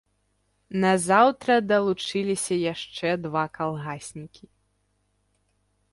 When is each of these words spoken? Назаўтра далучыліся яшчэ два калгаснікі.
Назаўтра 0.85 1.57
далучыліся 1.73 2.55
яшчэ 2.73 3.07
два 3.29 3.45
калгаснікі. 3.59 4.45